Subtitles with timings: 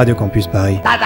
[0.00, 0.78] Radio Campus Paris.
[0.82, 0.98] Bonsoir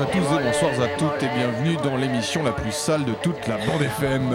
[0.00, 3.48] à tous et bonsoir à toutes et bienvenue dans l'émission la plus sale de toute
[3.48, 4.30] la bande FM.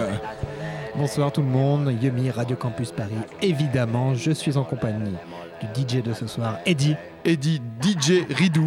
[0.98, 3.14] Bonsoir tout le monde, Yumi, Radio Campus Paris.
[3.42, 5.16] Évidemment, je suis en compagnie
[5.62, 6.98] du DJ de ce soir, Eddie.
[7.24, 8.66] Eddie DJ Ridou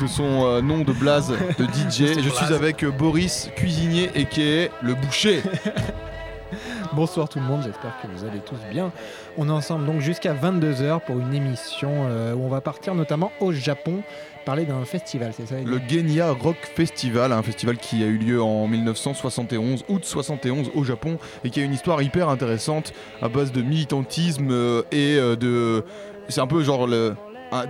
[0.00, 2.18] de son euh, nom de blaze de DJ.
[2.22, 5.42] Je suis avec euh, Boris, cuisinier et qui est le boucher.
[6.92, 8.92] Bonsoir tout le monde, j'espère que vous allez tous bien.
[9.36, 13.32] On est ensemble donc jusqu'à 22h pour une émission euh, où on va partir notamment
[13.40, 14.02] au Japon,
[14.44, 18.40] parler d'un festival, c'est ça Le Genya Rock Festival, un festival qui a eu lieu
[18.40, 23.50] en 1971, août 71 au Japon, et qui a une histoire hyper intéressante à base
[23.50, 25.82] de militantisme et de.
[26.28, 27.16] C'est un peu genre le-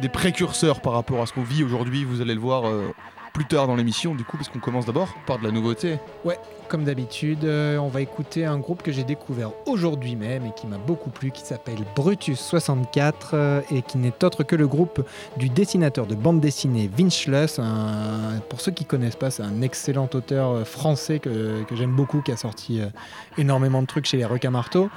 [0.00, 2.04] des précurseurs par rapport à ce qu'on vit aujourd'hui.
[2.04, 2.92] Vous allez le voir euh,
[3.32, 5.98] plus tard dans l'émission, du coup, parce qu'on commence d'abord par de la nouveauté.
[6.69, 10.67] Comme d'habitude, euh, on va écouter un groupe que j'ai découvert aujourd'hui même et qui
[10.67, 15.48] m'a beaucoup plu, qui s'appelle Brutus64 euh, et qui n'est autre que le groupe du
[15.51, 17.59] dessinateur de bande dessinée Vince Schluss.
[17.61, 21.92] un- pour ceux qui connaissent pas, c'est un excellent auteur euh, français que, que j'aime
[21.95, 22.81] beaucoup, qui a sorti
[23.39, 24.89] énormément de trucs chez les Requins Marteaux.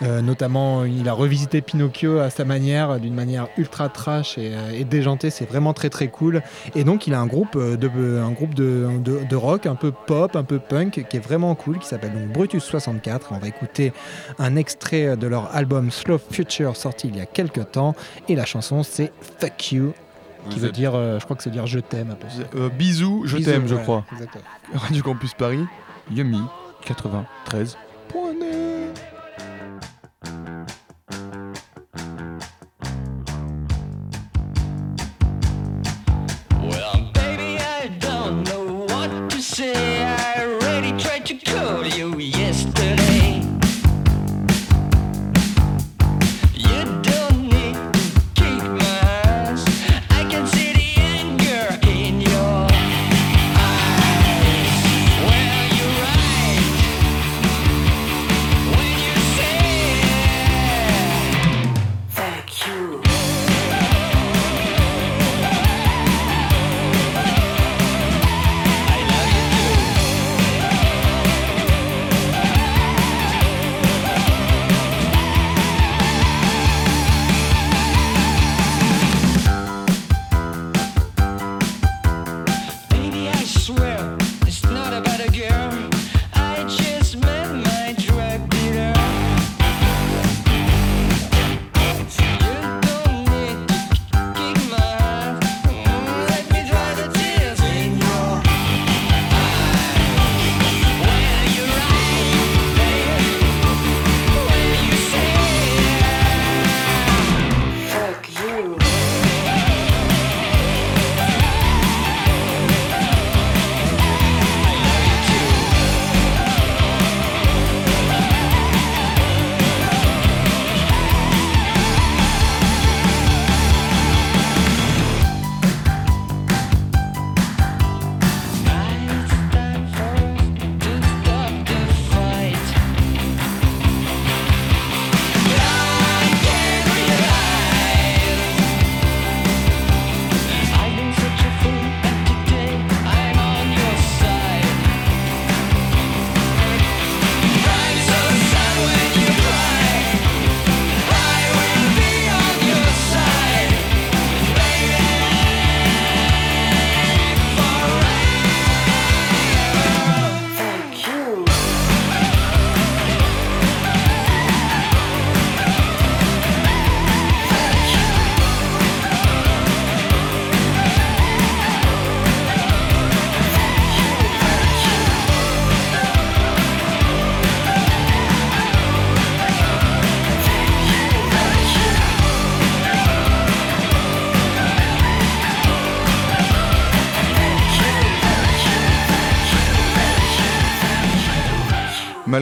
[0.00, 5.30] Notamment, il a revisité Pinocchio à sa manière, d'une manière ultra trash et, déjantée.
[5.30, 6.42] C'est vraiment très très cool.
[6.74, 8.88] Et donc, il a un groupe de, un groupe de-
[9.28, 12.28] de rock un peu pop, un peu punk, qui est vraiment cool, qui s'appelle donc
[12.32, 13.32] Brutus 64.
[13.32, 13.92] On va écouter
[14.38, 17.94] un extrait de leur album Slow Future sorti il y a quelques temps.
[18.30, 19.92] Et la chanson, c'est Fuck You,
[20.48, 22.30] qui veut dire, euh, je crois que c'est dire je t'aime près.
[22.58, 24.06] Euh, bisous, je Bisous, t'aime, je crois.
[24.10, 24.44] exactement.
[24.74, 25.66] Radio Campus Paris,
[26.10, 26.40] Yumi
[26.86, 27.76] 93.
[28.14, 28.36] Well,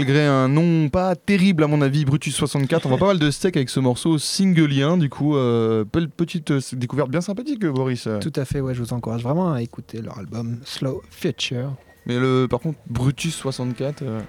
[0.00, 3.30] Malgré un nom pas terrible à mon avis, Brutus 64, on voit pas mal de
[3.30, 8.06] steak avec ce morceau singlien, du coup, euh, pe- petite euh, découverte bien sympathique, Boris.
[8.06, 8.18] euh.
[8.18, 11.74] Tout à fait, ouais, je vous encourage vraiment à écouter leur album Slow Future.
[12.06, 14.20] Mais le, par contre, Brutus 64, euh,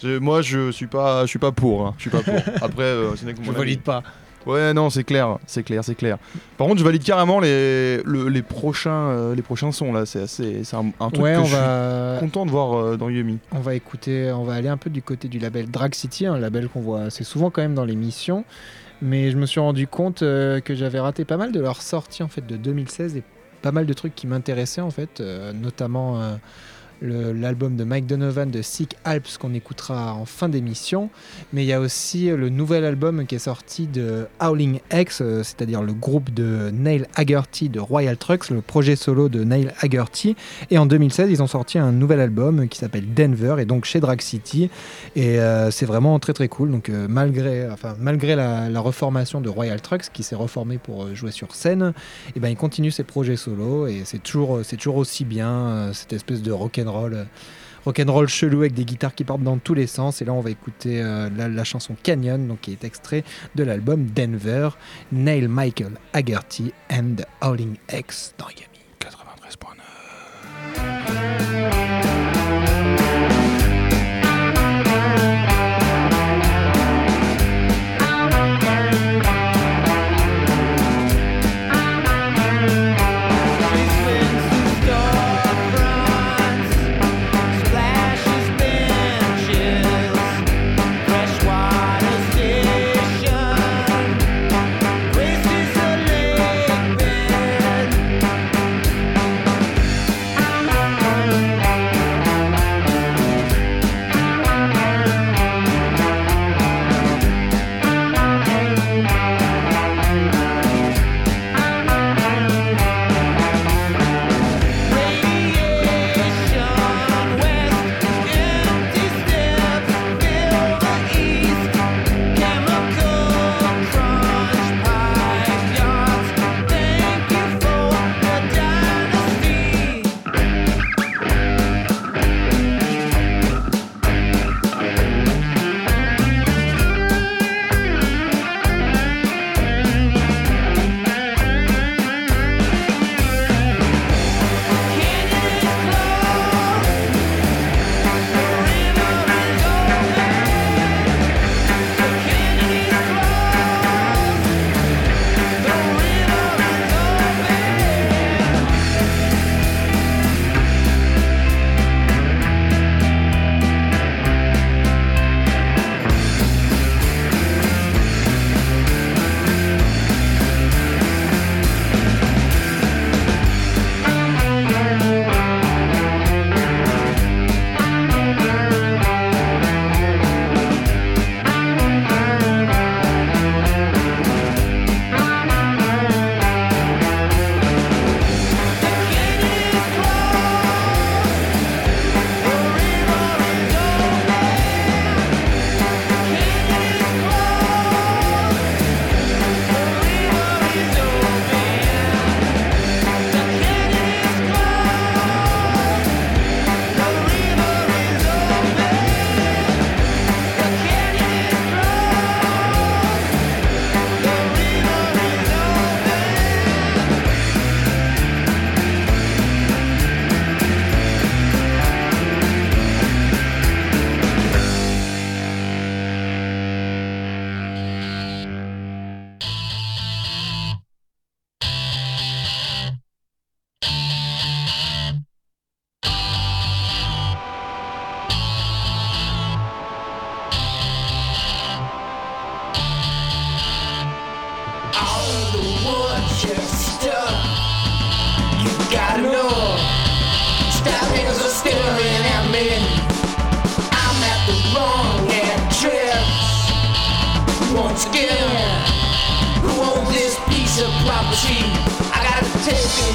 [0.00, 2.34] je- moi je suis pas, je suis pas pour, hein, je suis pas pour.
[2.62, 3.10] Après, euh,
[3.44, 3.76] mon avis.
[3.78, 4.02] pas.
[4.46, 6.18] Ouais, non, c'est clair, c'est clair, c'est clair.
[6.58, 10.04] Par contre, je valide carrément les, le- les, prochains, euh, les prochains sons là.
[10.06, 12.74] C'est assez, c'est un, un truc Ouais, que on je va, suis content de voir
[12.78, 13.38] euh, dans Yumi.
[13.52, 16.38] on va écouter, on va aller un peu du côté du label Drag City, un
[16.38, 18.44] label qu'on voit assez souvent quand même dans l'émission.
[19.02, 22.22] Mais je me suis rendu compte euh, que j'avais raté pas mal de leurs sorties
[22.22, 23.22] en fait de 2016 et
[23.62, 25.22] pas mal de trucs qui m'intéressaient en fait,
[25.54, 26.20] notamment
[27.04, 31.10] l'album de Mike Donovan de Sick Alps qu'on écoutera en fin d'émission.
[31.52, 35.42] Mais il y a aussi le nouvel album qui est sorti de Howling X, euh,
[35.42, 40.36] c'est-à-dire le groupe de Neil Haggerty de Royal Trucks, le projet solo de Neil Haggerty.
[40.70, 44.00] Et en 2016, ils ont sorti un nouvel album qui s'appelle Denver et donc chez
[44.00, 44.70] Drag City.
[45.14, 46.70] Et euh, c'est vraiment très très cool.
[46.70, 51.14] Donc euh, malgré, enfin, malgré la, la reformation de Royal Trucks qui s'est reformé pour
[51.14, 51.92] jouer sur scène,
[52.34, 56.42] et ben il continue ses projets solo et c'est toujours, toujours aussi bien cette espèce
[56.42, 56.93] de rock'n'roll.
[56.96, 57.24] Euh,
[57.84, 60.22] Rock'n'roll chelou avec des guitares qui partent dans tous les sens.
[60.22, 63.24] Et là, on va écouter euh, la, chanson Canyon, donc qui est extrait
[63.54, 64.70] de l'album Denver,
[65.12, 68.64] Neil Michael Haggerty and the Howling X dans Yami.
[69.00, 71.53] 93.9.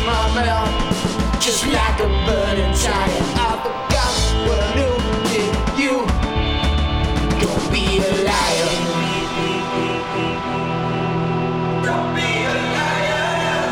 [0.10, 3.24] my mouth, just like a burning tire.
[3.36, 4.14] I forgot
[4.48, 4.96] what I knew.
[5.30, 5.96] Did you?
[7.42, 8.72] Don't be a liar.
[11.86, 13.70] Don't be a liar.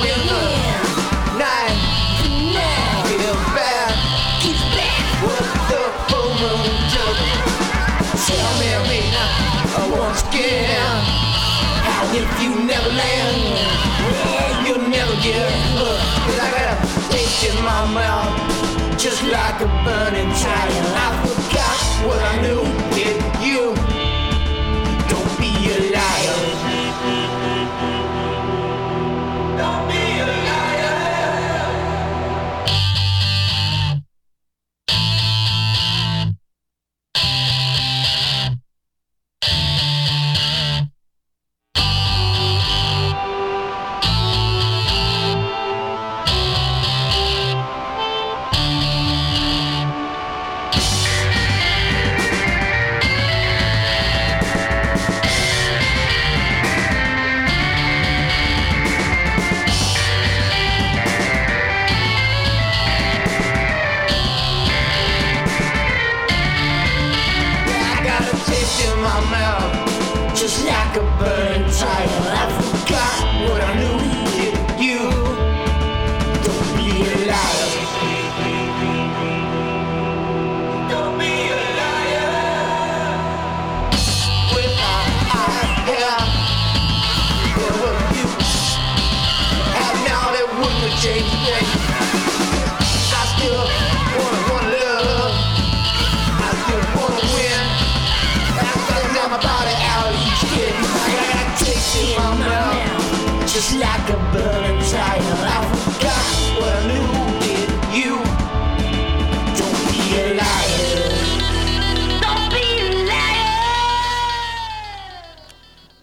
[0.00, 0.42] When the
[1.42, 1.78] night
[3.06, 3.94] feels bad,
[4.42, 5.02] keeps bad.
[5.26, 7.06] What the full moon do?
[8.26, 11.04] Tell me, me now, once again,
[11.86, 13.75] how if you never land,
[17.76, 20.84] my mouth, just like a burning tire.
[21.04, 22.75] I forgot what I knew.
[103.74, 105.65] Like a burning tire.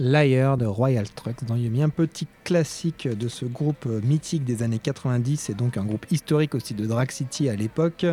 [0.04, 4.80] Liar de Royal Trucks dans Yumi, un petit classique de ce groupe mythique des années
[4.80, 8.06] 90 et donc un groupe historique aussi de Drag City à l'époque.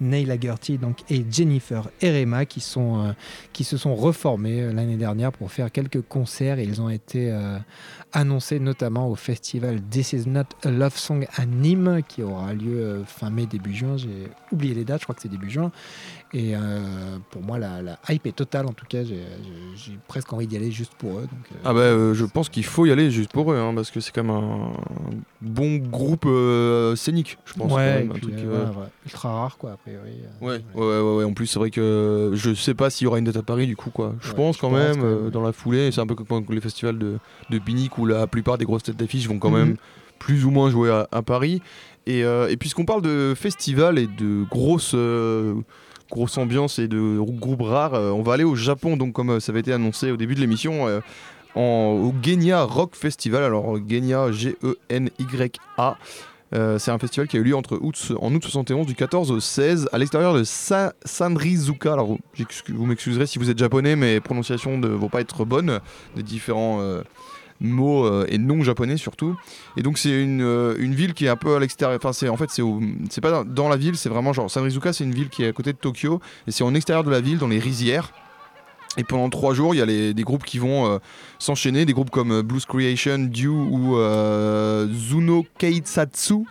[0.00, 3.12] Neil Haggerty donc, et Jennifer Erema qui, sont, euh,
[3.52, 7.58] qui se sont reformés euh, l'année dernière pour faire quelques concerts ils ont été euh,
[8.14, 13.02] annoncés notamment au festival This Is Not a Love Song à Nîmes qui aura lieu
[13.06, 13.98] fin mai, début juin.
[13.98, 15.70] J'ai oublié les dates, je crois que c'est début juin.
[16.36, 16.58] Et euh,
[17.30, 19.04] pour moi, la, la hype est totale en tout cas.
[19.04, 19.22] J'ai
[20.08, 21.22] presque envie d'y aller juste pour eux.
[21.22, 23.72] Donc, euh, Ah bah euh, je pense qu'il faut y aller juste pour eux, hein,
[23.72, 24.72] parce que c'est quand même un,
[25.40, 26.26] bon groupe
[26.96, 27.70] scénique, je pense.
[27.72, 28.88] ouais, même, et un puis, truc, ouais, ouais.
[29.06, 30.22] ultra rare quoi, a priori.
[30.40, 33.20] Ouais, ouais, ouais, ouais, En plus, c'est vrai que je sais pas s'il y aura
[33.20, 34.16] une date à Paris, du coup, quoi.
[34.20, 35.92] Je pense quand même, dans la foulée.
[35.92, 37.18] C'est un peu comme les festivals de,
[37.50, 39.58] de Binic où la plupart des grosses têtes d'affiche vont quand Mhm.
[39.58, 39.76] même
[40.18, 41.62] plus ou moins jouer à, à Paris.
[42.06, 44.96] Et, et puisqu'on parle de festival et de grosses,
[46.14, 49.40] grosse ambiance et de groupes rares, euh, on va aller au Japon, donc comme euh,
[49.40, 50.86] ça avait été annoncé au début de l'émission.
[50.88, 51.00] euh,
[51.56, 55.96] au Genya Rock Festival, alors Genya G-E-N-Y-A,
[56.78, 59.40] c'est un festival qui a eu lieu entre août, en août 71 du 14 au
[59.40, 61.92] 16 à l'extérieur de Sa- Sanrizuka.
[61.92, 62.06] Alors
[62.68, 65.80] vous m'excuserez si vous êtes japonais, mes prononciations ne vont pas être bonnes
[66.16, 66.80] des différents
[67.60, 69.36] mots euh, et noms japonais surtout.
[69.76, 71.98] Et donc c'est une, euh, une ville qui est un peu à l'extérieur.
[72.02, 72.62] Enfin c'est en fait c'est
[73.10, 75.52] c'est pas dans- la ville, c'est vraiment genre Sanrizuka, c'est une ville qui est à
[75.52, 78.12] côté de Tokyo et c'est en extérieur de la ville dans les rizières.
[78.96, 80.98] Et pendant trois jours, il y a les- des groupes qui vont euh,
[81.40, 83.96] s'enchaîner, des groupes comme Blues Creation, Dew ou
[84.92, 86.44] Zuno Keitsatsu,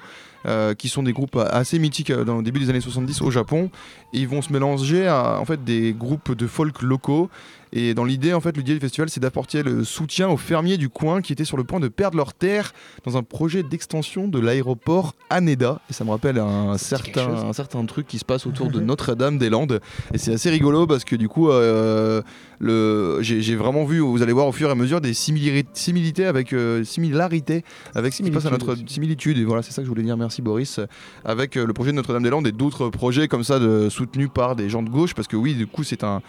[0.77, 3.69] qui sont des groupes assez mythiques dans le début des années 70 au Japon.
[4.13, 7.29] Et ils vont se mélanger à en fait, des groupes de folk locaux.
[7.75, 10.89] Et dans l'idée, en fait, l'idée du festival, c'est d'apporter le soutien aux fermiers du
[10.89, 12.71] coin qui étaient sur le point de perdre leurs terres
[13.03, 15.81] dans un projet d'extension de l'aéroport Haneda.
[15.89, 19.81] Et ça me rappelle un certain, un certain truc qui se passe autour de Notre-Dame-des-Landes.
[20.13, 22.21] Et c'est assez rigolo parce que du coup, euh,
[22.59, 25.65] le, j'ai, j'ai vraiment vu, vous allez voir au fur et à mesure, des similari-
[25.73, 27.63] similarités avec, euh, similarités
[27.95, 29.39] avec ce qui passe à notre similitude.
[29.39, 30.15] Et voilà, c'est ça que je voulais dire.
[30.15, 30.79] Merci Boris.
[31.25, 34.69] Avec euh, le projet de Notre-Dame-des-Landes et d'autres projets comme ça de, soutenus par des
[34.69, 35.15] gens de gauche.
[35.15, 36.21] Parce que oui, du coup, c'est un,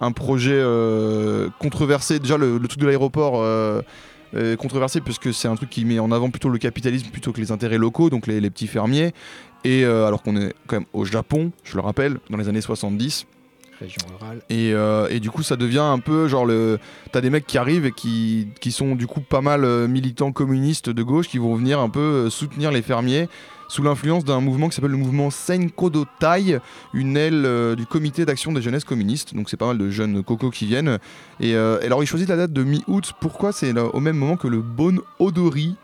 [0.00, 2.18] un projet euh, controversé.
[2.18, 3.40] Déjà, le, le truc de l'aéroport.
[3.42, 3.82] euh,
[4.36, 7.40] euh, controversé puisque c'est un truc qui met en avant plutôt le capitalisme plutôt que
[7.40, 9.12] les intérêts locaux, donc les, les petits fermiers.
[9.64, 12.60] Et euh, alors qu'on est quand même au Japon, je le rappelle, dans les années
[12.60, 13.26] 70.
[13.80, 14.40] Région rurale.
[14.48, 14.70] Et,
[15.12, 16.78] et du coup, ça devient un peu genre le.
[17.10, 20.90] T'as des mecs qui arrivent et qui, qui sont du coup pas mal militants communistes
[20.90, 23.28] de gauche qui vont venir un peu soutenir les fermiers
[23.70, 26.58] sous l'influence d'un mouvement qui s'appelle le mouvement Senkodo Tai,
[26.92, 29.32] une aile euh, du comité d'action des jeunesses communistes.
[29.34, 30.98] Donc c'est pas mal de jeunes cocos qui viennent.
[31.38, 33.12] Et, euh, alors ils choisissent la date de mi-août.
[33.20, 35.76] Pourquoi C'est au même moment que le Bon Odori.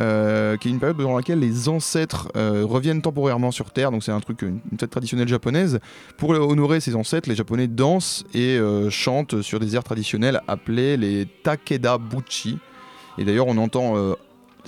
[0.00, 4.12] euh, qui est une période dans laquelle les ancêtres reviennent temporairement sur Terre, donc c'est
[4.12, 5.80] un truc, une, fête traditionnelle japonaise.
[6.16, 11.26] Pour honorer ses ancêtres, les Japonais dansent et chantent sur des airs traditionnels appelés les
[11.42, 12.58] Takeda Buchi.
[13.16, 14.14] Et d'ailleurs, on entend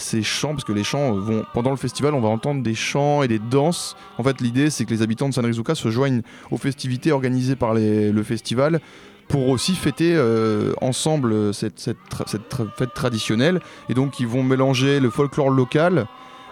[0.01, 1.45] ces chants, parce que les chants euh, vont.
[1.55, 3.97] Pendant le festival, on va entendre des chants et des danses.
[4.19, 7.75] En fait, l'idée, c'est que les habitants de Sanrizuka se joignent aux festivités organisées par
[7.75, 8.81] le festival
[9.29, 12.43] pour aussi fêter euh, ensemble cette, cette cette
[12.77, 13.61] fête traditionnelle.
[13.89, 16.07] Et donc, ils vont mélanger le folklore local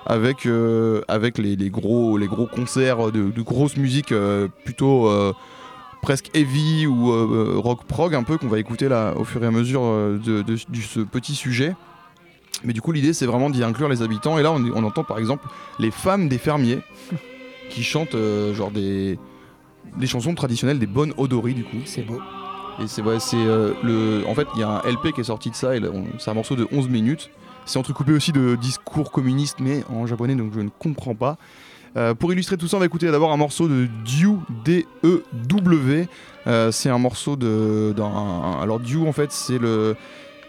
[0.07, 5.33] avec, euh, avec les, gros, les gros concerts de, de grosse musique euh, plutôt euh,
[6.03, 9.47] presque heavy ou euh, rock prog un peu qu'on va écouter là au fur et
[9.47, 11.75] à mesure euh, de, ce petit sujet.
[12.65, 15.05] Mais du coup l'idée c'est vraiment d'y inclure les habitants et là on, on entend
[15.05, 15.47] par exemple
[15.79, 16.81] les femmes des fermiers
[17.71, 19.19] qui chantent euh, genre des,
[19.97, 21.77] des chansons traditionnelles des bonnes odori du coup.
[21.85, 22.21] C'est beau.
[22.83, 25.25] Et c'est ouais, c'est euh, le en fait il y a un LP qui est
[25.25, 25.81] sorti de ça et
[26.19, 27.31] c'est un morceau de 11 minutes.
[27.65, 31.37] C'est entrecoupé aussi de discours communistes mais en japonais donc je ne comprends pas.
[31.97, 36.07] Euh, pour illustrer tout ça, on va écouter d'abord un morceau de Dew, D-E-W.
[36.47, 37.93] Euh, c'est un morceau de.
[37.97, 39.97] d'un- Alors, Dew, en fait, c'est le.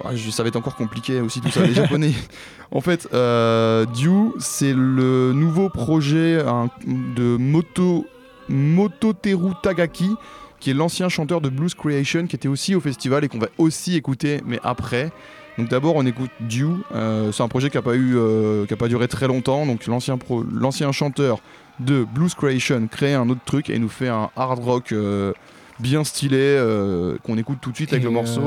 [0.04, 2.14] Ah, je- ça va être encore compliqué aussi tout ça, les japonais.
[2.72, 8.06] En fait, euh, Dew, c'est le nouveau projet hein, de Moto,
[8.48, 10.12] Mototeru Tagaki,
[10.60, 13.48] qui est l'ancien chanteur de Blues Creation, qui était aussi au festival et qu'on va
[13.58, 15.12] aussi écouter, mais après.
[15.58, 18.74] Donc d'abord on écoute Dew, euh, c'est un projet qui n'a pas, eu, euh, qui
[18.74, 21.40] a pas duré très longtemps, donc l'ancien pro- l'ancien chanteur
[21.80, 25.34] de Blues Creation crée un autre truc et nous fait un hard rock euh,
[25.80, 26.62] bien stylé
[27.24, 28.44] qu'on écoute tout de suite avec Et, le morceau.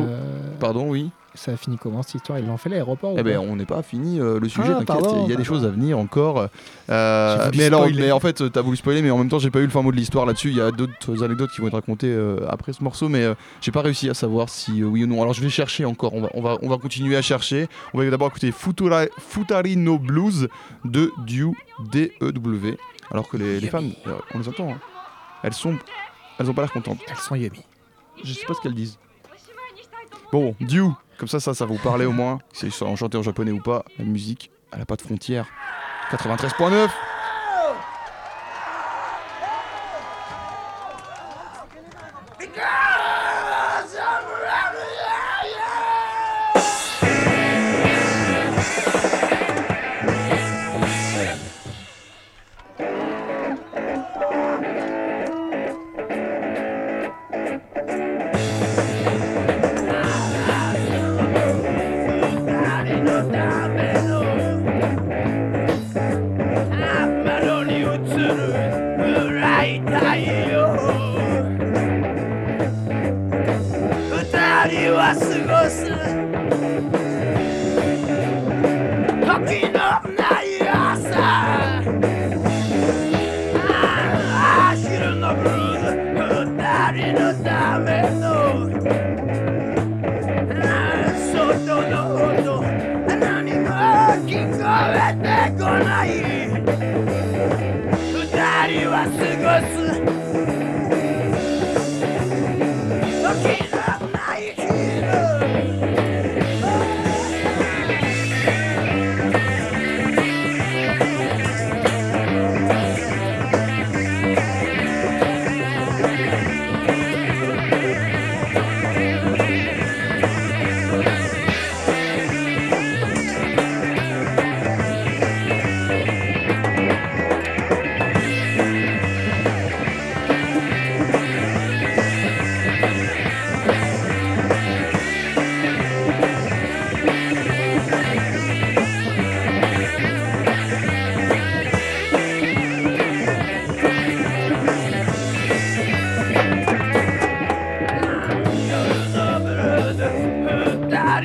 [0.61, 1.11] Pardon, oui.
[1.35, 2.39] Ça a fini comment cette histoire?
[2.39, 4.85] Ils l'ont fait à l'aéroport Eh ben, on n'est pas fini euh, le sujet, Ah,
[4.85, 6.49] pardon, il y a des choses à venir encore.
[6.91, 8.01] Euh, mais, alors, spoiler.
[8.03, 9.81] mais en fait, t'as voulu spoiler, mais en même temps, j'ai pas eu le fin
[9.81, 10.51] mot de l'histoire là-dessus.
[10.51, 13.27] Il y a d'autres anecdotes qui vont être racontées euh, après ce morceau, mais
[13.63, 15.23] j'ai pas réussi à savoir si oui ou non.
[15.23, 17.69] Alors, je vais chercher encore, on va, on va, on va continuer à chercher.
[17.95, 20.49] On va d'abord écouter Futura, Futari No Blues
[20.85, 21.55] de Dew,
[21.91, 22.77] D-E-W.
[23.11, 23.93] Alors que les, les femmes,
[24.35, 24.81] on les entend, hein.
[25.43, 25.77] elles sont.
[26.39, 26.99] Elles ont pas l'air contentes.
[27.09, 27.61] Elles sont yummy.
[28.25, 28.99] Je sais pas ce qu'elles disent.
[30.33, 30.89] Bon, Dew,
[31.23, 32.41] comme ça, ça, ça vous parler au moins.
[32.53, 35.47] Si c'est en chanté en japonais ou pas, la musique, elle a pas de frontières.
[36.11, 36.89] 93.9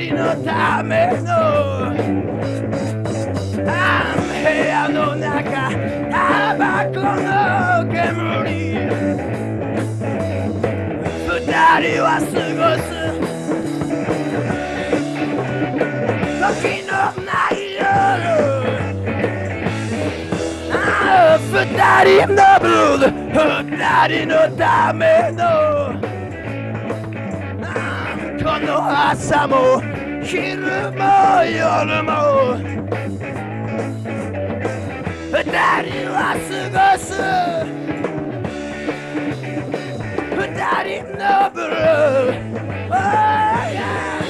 [0.08, 1.28] 二人のための
[3.67, 3.74] あ
[4.06, 5.70] あ部屋の中
[6.10, 8.48] タバコの煙
[11.28, 11.43] 二
[11.82, 12.89] 人は過ごす
[16.39, 16.91] 時の
[17.26, 17.84] ない夜
[20.72, 20.74] あ
[21.36, 21.52] あ二
[22.24, 23.12] 人のブルー
[23.76, 25.43] 二人のための
[28.39, 28.70] この
[29.10, 29.96] 朝も
[30.27, 32.57] Kirma yanıma
[35.33, 37.67] Der yuvası gası
[40.57, 42.33] Derin öbürü
[42.91, 44.26] Ay, ay.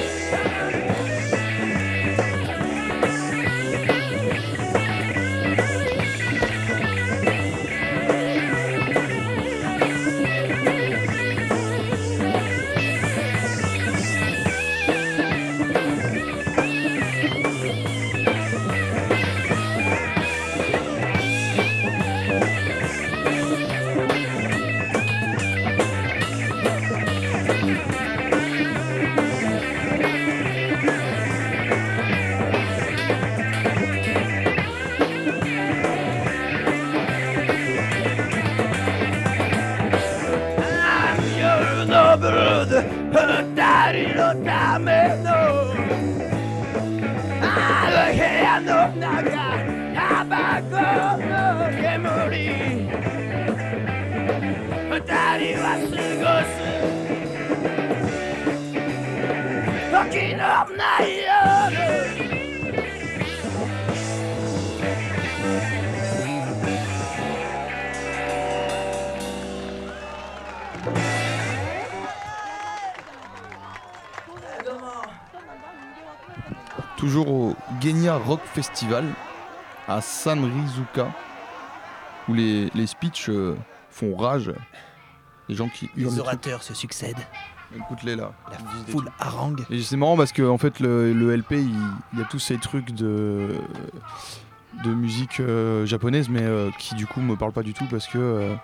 [44.34, 44.92] のため
[45.24, 45.30] の。
[47.40, 49.08] あの部屋の中
[49.94, 50.76] タバコ
[51.16, 51.32] の
[51.80, 52.34] 煙。
[54.90, 55.00] 二
[55.38, 56.60] 人は過ごす。
[59.90, 60.42] 時の
[77.08, 79.06] Toujours au Genya Rock Festival
[79.88, 81.06] à Sanrizuka
[82.28, 83.56] où les, les speeches euh,
[83.90, 84.52] font rage.
[85.48, 86.10] Les gens qui hurlent.
[86.12, 86.20] trucs.
[86.20, 87.26] orateurs se succèdent,
[87.74, 88.32] Écoute-les là.
[88.50, 88.58] la
[88.92, 89.64] foule harangue.
[89.70, 91.70] Et c'est marrant parce que en fait le, le LP il,
[92.12, 93.54] il y a tous ces trucs de
[94.84, 98.06] de musique euh, japonaise mais euh, qui du coup me parlent pas du tout parce
[98.06, 98.54] que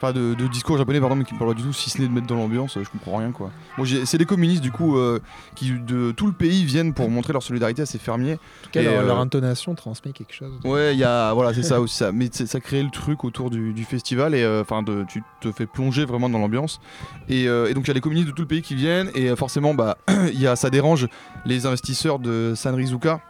[0.00, 2.00] enfin de, de discours japonais pardon mais qui me parlent pas du tout si ce
[2.00, 3.50] n'est de mettre dans l'ambiance euh, je comprends rien quoi.
[3.76, 5.20] Bon c'est des communistes du coup euh,
[5.54, 8.34] qui de tout le pays viennent pour montrer leur solidarité à ces fermiers.
[8.34, 10.52] En tout cas, Et, leur, euh, leur intonation transmet quelque chose.
[10.64, 12.12] Ouais, il y a voilà, c'est ça aussi ça.
[12.12, 16.04] Mais ça crée le truc autour du, du festival et enfin tu te fais plonger
[16.04, 16.80] vraiment dans l'ambiance.
[17.28, 19.34] Et, et donc il y a les communistes de tout le pays qui viennent et
[19.36, 19.98] forcément bah
[20.32, 21.08] il y a ça dérange
[21.44, 23.20] les investisseurs de Sanrizuka.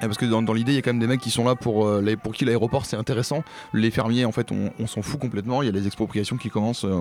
[0.00, 1.54] Et Parce que dans, l'idée, il y a quand même des mecs qui sont là
[1.54, 3.42] pour, euh, pour qui l'aéroport c'est intéressant.
[3.72, 5.62] Les fermiers, en fait, on, s'en fout complètement.
[5.62, 7.00] Il y a les expropriations qui commencent euh,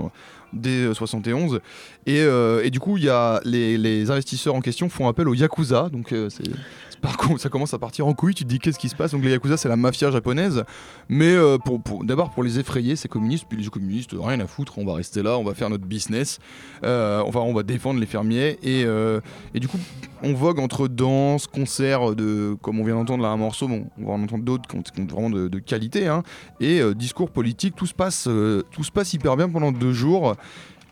[0.54, 1.60] dès euh, 71.
[2.06, 5.90] Et, euh, et du coup, y a les, investisseurs en question font appel aux Yakuza.
[5.90, 8.34] Donc, euh, c'est, c'est ça commence à partir en couille.
[8.34, 9.12] Tu te dis qu'est-ce qui se passe?
[9.12, 10.64] Donc, les Yakuza, c'est la mafia japonaise.
[11.10, 13.46] Mais euh, pour, d'abord, pour les effrayer, ces communistes.
[13.50, 14.78] Puis les communistes, rien à foutre.
[14.78, 16.40] On va rester là, on va faire notre business.
[16.84, 18.58] Euh, enfin, on va défendre les fermiers.
[18.64, 19.20] Et, euh,
[19.54, 19.80] et du coup,
[20.24, 24.06] on vogue entre danse, concerts de, comme on vient d'entendre là un morceau, bon, on
[24.06, 26.24] va en entendre d'autres qui ont, qui ont vraiment de, de qualité, hein,
[26.60, 29.94] et euh, discours politique, tout se passe, euh, tout se passe hyper bien pendant deux
[29.94, 30.36] jours.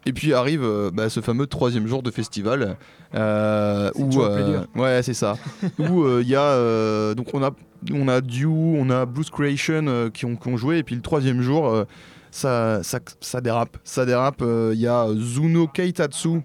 [0.07, 2.77] Et puis arrive euh, bah, ce fameux troisième jour de festival
[3.15, 5.35] euh, où euh, ouais c'est ça.
[5.79, 7.51] Où il y a donc on a
[7.91, 10.77] on a Dew, on a Blues Creation qui, ont, qui ont joué.
[10.77, 11.85] Et puis le troisième jour
[12.29, 13.77] ça, ça, ça dérape.
[13.83, 16.41] Ça dérape il y a Zuno Keitatsu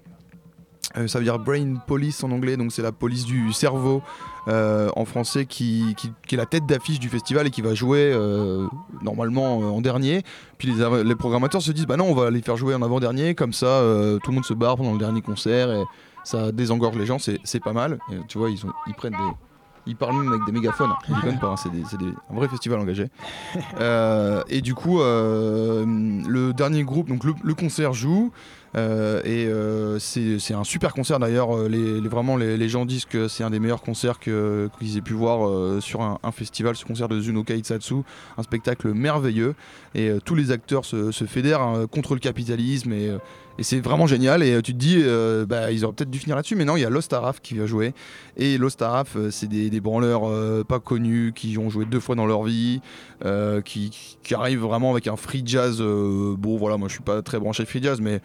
[0.97, 4.01] euh, ça veut dire Brain Police en anglais, donc c'est la police du cerveau
[4.47, 7.73] euh, en français qui, qui- qui est la tête d'affiche du festival et qui va
[7.73, 8.65] jouer euh,
[9.01, 10.23] normalement en dernier.
[10.57, 10.73] Puis
[11.03, 13.81] les, programmateurs se disent bah non, on va les faire jouer en avant-dernier, comme ça
[14.23, 15.83] tout le monde se barre pendant le dernier concert et
[16.23, 17.99] ça désengorge les gens, c'est pas mal.
[18.11, 19.31] Et, tu vois, ils, ont- ils prennent des.
[19.87, 20.91] Ils parlent même avec des mégaphones,
[21.41, 23.07] pas, hein, c'est un vrai festival engagé.
[23.79, 25.83] Euh, et du coup, euh,
[26.27, 28.31] le dernier groupe, donc le, le concert joue,
[28.75, 31.55] et euh, c'est un super concert d'ailleurs.
[31.55, 35.13] euh, Les, vraiment, les, gens disent que c'est un des meilleurs concerts qu'ils aient pu
[35.13, 37.95] voir euh, sur un, festival, ce concert de Zuno Kaitsatsu.
[38.37, 39.55] Un spectacle merveilleux.
[39.93, 42.93] Et euh, tous les acteurs se, fédèrent hein, contre le capitalisme.
[42.93, 43.17] Euh,
[43.59, 44.41] et c'est vraiment génial.
[44.43, 46.55] Et euh, tu te dis, euh, bah, ils auraient peut-être dû finir là-dessus.
[46.55, 47.93] Mais non, il y a Lost Araf qui va jouer.
[48.37, 51.99] Et Lost Araf, euh, c'est des, des branleurs euh, pas connus qui ont joué deux
[51.99, 52.81] fois dans leur vie.
[53.25, 55.79] euh, qui, qui arrivent vraiment avec un free jazz.
[55.81, 58.19] bon, voilà, moi je suis pas très branché free jazz, mais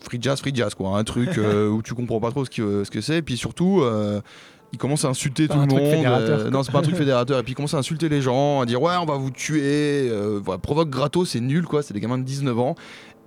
[0.00, 0.96] free jazz, free jazz, quoi.
[0.98, 1.38] Un truc
[1.72, 3.18] où tu comprends pas trop ce, que ce que c'est.
[3.18, 3.82] Et puis surtout,
[4.72, 5.80] il commence à insulter tout le monde.
[6.46, 7.38] euh, non, c'est pas un truc fédérateur.
[7.38, 10.08] Et puis il commence à insulter les gens, à dire ouais, on va vous tuer.
[10.10, 11.82] euh, voilà, provoque gratos, c'est nul, quoi.
[11.82, 12.74] C'est des gamins de 19 ans.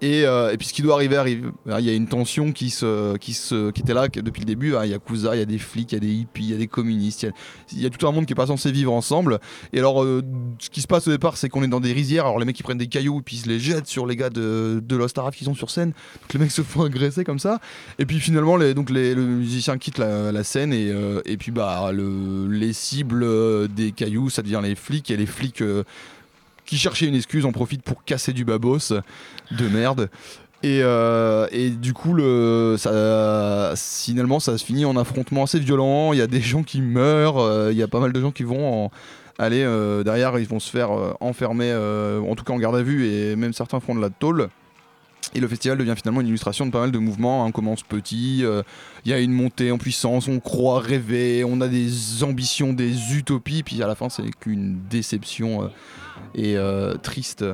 [0.02, 1.52] Et, euh, et puis ce qui doit arriver arrive.
[1.68, 4.76] Il y a une tension qui, se, qui, se, qui était là depuis le début.
[4.76, 4.82] hein.
[4.84, 6.52] Il y a Yakuza, il y a des flics, il y a des hippies, il
[6.52, 7.28] y a des communistes.
[7.72, 9.40] Il y a, tout un monde qui est pas censé vivre ensemble.
[9.74, 10.24] Et alors, euh,
[10.58, 12.26] ce qui se passe au départ, c'est qu'on est dans des rizières.
[12.26, 14.16] Alors, les mecs, ils prennent des cailloux et puis ils se les jettent sur les
[14.16, 15.90] gars de, de Lost Araf qui sont sur scène.
[16.22, 17.60] Donc, les mecs se font agresser comme ça.
[18.00, 20.74] Et puis, finalement, les, donc, les, le musicien quitte la, scène.
[20.74, 25.12] Et, euh, et puis, bah, le, les cibles des cailloux, ça devient les flics.
[25.12, 25.62] Et les flics
[26.72, 28.94] qui cherchaient une excuse en profitent pour casser du babos
[29.52, 30.10] de merde.
[30.64, 36.14] Et, euh, et du coup, le, ça, finalement, ça se finit en affrontement assez violent.
[36.14, 38.32] Il y a des gens qui meurent, euh, il y a pas mal de gens
[38.32, 38.90] qui vont
[39.38, 43.06] aller euh, derrière, ils vont se faire enfermer, en tout cas en garde à vue,
[43.06, 44.48] et même certains font de la tôle.
[45.34, 47.44] Et le festival devient finalement une illustration de pas mal de mouvements.
[47.44, 47.48] hein.
[47.48, 48.64] On commence petit, euh,
[49.06, 53.14] il y a une montée en puissance, on croit rêver, on a des ambitions, des
[53.16, 55.68] utopies, puis à la fin, c'est qu'une déception euh,
[56.36, 57.46] et euh, triste.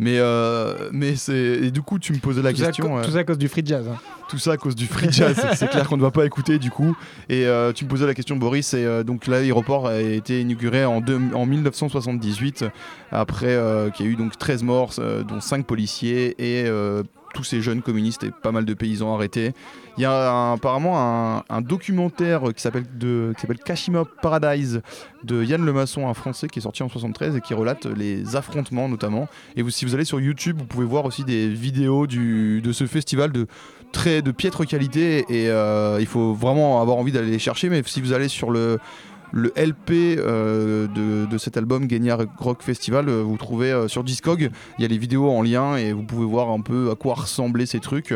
[0.00, 1.70] Mais, euh, mais c'est.
[1.70, 2.98] Du coup, tu me posais la tout, ça, question.
[2.98, 3.86] euh, tout ça à cause du free jazz.
[3.88, 3.96] hein.
[4.28, 5.36] tout ça à cause du free jazz.
[5.54, 6.96] c'est clair qu'on ne va pas écouter du coup.
[7.28, 8.74] Et euh, tu me posais la question, Boris.
[8.74, 12.64] Et euh, donc l'aéroport a été inauguré en, deux- en 1978,
[13.12, 17.04] après euh, qu'il y a eu donc 13 morts, euh, dont 5 policiers et euh,
[17.34, 19.52] tous ces jeunes communistes et pas mal de paysans arrêtés.
[19.98, 22.86] Il y a un- apparemment un, documentaire qui s'appelle
[23.64, 24.80] Kashima Paradise
[25.24, 28.88] de Yann Lemasson, un Français qui est sorti en 73 et qui relate les affrontements
[28.88, 29.28] notamment.
[29.56, 33.32] Et si vous allez sur YouTube, vous pouvez voir aussi des vidéos de ce festival
[33.32, 33.46] de
[33.92, 37.70] très de piètre qualité et euh, il faut vraiment avoir envie d'aller les chercher.
[37.70, 38.78] Mais si vous allez sur le
[39.34, 40.86] le LP euh,
[41.26, 44.88] de, cet album Genya Rock Festival, euh, vous trouvez euh, sur Discog, il y a
[44.88, 48.12] les vidéos en lien et vous pouvez voir un peu à quoi ressemblaient ces trucs.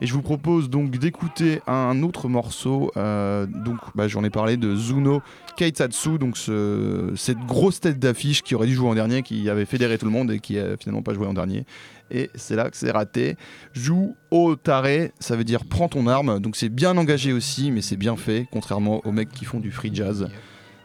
[0.00, 2.92] Et je vous propose donc d'écouter un autre morceau.
[2.94, 5.20] donc bah, j'en ai parlé de Zuno
[5.56, 9.66] Keitsatsu, donc ce- cette grosse tête d'affiche qui aurait dû jouer en dernier, qui avait
[9.66, 11.64] fédéré tout le monde et qui a finalement pas joué en dernier.
[12.12, 13.36] Et c'est là que c'est raté.
[13.72, 16.38] Joue au taré, ça veut dire prends ton arme.
[16.38, 19.72] Donc c'est bien engagé aussi, mais c'est bien fait, contrairement aux mecs qui font du
[19.72, 20.28] free jazz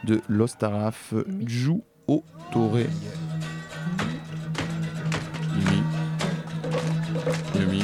[0.05, 1.13] de l'Ostaraf
[1.45, 2.85] Ju au Torre.
[5.55, 5.83] Yumi.
[7.55, 7.83] Yumi.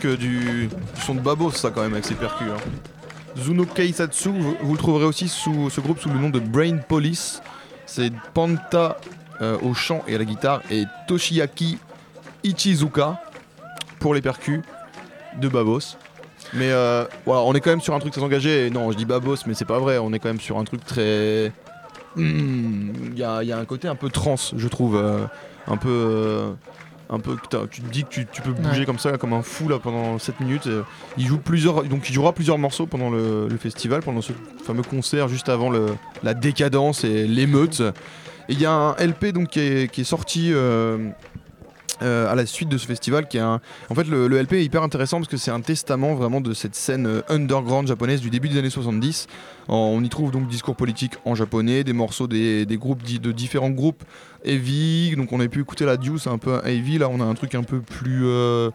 [0.00, 0.68] Du,
[1.04, 2.46] son de Babos, ça quand même, avec ses percus.
[2.48, 2.60] hein.
[3.36, 4.30] Zuno Keisatsu,
[4.62, 7.42] vous, le trouverez aussi sous ce groupe sous le nom de Brain Police.
[7.86, 8.98] C'est Panta
[9.40, 11.78] euh, au chant et à la guitare et Toshiaki
[12.44, 13.20] Ichizuka
[13.98, 14.60] pour les percus
[15.40, 15.96] de Babos.
[16.54, 18.70] Mais euh, on est quand même sur un truc très engagé.
[18.70, 19.98] Non, je dis Babos, mais c'est pas vrai.
[19.98, 21.52] On est quand même sur un truc très.
[22.16, 24.96] Hmm, Il y, a, il y a un côté un peu trans, je trouve.
[24.96, 25.26] euh,
[25.66, 26.54] un peu.
[27.10, 27.36] Un peu,
[27.70, 28.84] tu te dis que tu, tu peux bouger Ouais.
[28.86, 30.66] comme ça, comme un fou là pendant 7 minutes.
[30.66, 30.82] euh,
[31.16, 34.32] il joue plusieurs, donc il jouera plusieurs morceaux pendant le, le festival, pendant ce
[34.64, 35.86] fameux concert juste avant le,
[36.22, 37.80] la décadence et l'émeute.
[38.50, 41.08] Et il y a un LP donc qui est, qui est sorti euh,
[42.02, 44.52] euh, à la suite de ce festival, qui est un, en fait le, le LP
[44.54, 48.20] est hyper intéressant parce que c'est un testament vraiment de cette scène euh, underground japonaise
[48.20, 49.26] du début des années 70.
[49.68, 53.32] En- on y trouve donc discours politique en japonais, des morceaux des, des groupes de
[53.32, 54.04] différents groupes
[54.44, 55.14] heavy.
[55.16, 56.98] Donc on a pu écouter la Deuce un peu heavy.
[56.98, 58.70] Là on a un truc un peu plus euh,